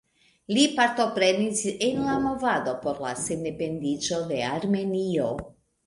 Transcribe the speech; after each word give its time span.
Li 0.57 0.61
partoprenis 0.79 1.61
en 1.89 2.01
la 2.07 2.17
movado 2.25 2.75
por 2.89 3.05
la 3.07 3.15
sendependiĝo 3.27 4.23
de 4.35 4.45
Armenio. 4.53 5.35